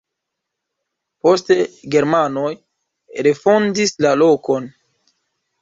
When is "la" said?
4.07-4.15